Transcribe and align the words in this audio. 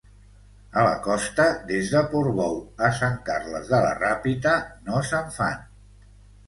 A 0.79 0.85
la 0.87 0.93
costa 1.07 1.45
des 1.71 1.91
de 1.97 2.01
Portbou 2.15 2.57
a 2.89 2.91
Sant 3.03 3.21
Carles 3.31 3.73
de 3.75 3.83
la 3.87 3.93
Ràpita, 4.03 4.59
no 4.91 5.05
se'n 5.13 5.35
fan. 5.41 5.63